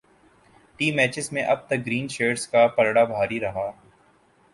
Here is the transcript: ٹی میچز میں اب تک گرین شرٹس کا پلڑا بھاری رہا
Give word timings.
ٹی 0.79 0.89
میچز 0.91 1.31
میں 1.33 1.43
اب 1.43 1.59
تک 1.67 1.85
گرین 1.85 2.07
شرٹس 2.07 2.47
کا 2.47 2.65
پلڑا 2.67 3.03
بھاری 3.03 3.39
رہا 3.39 3.69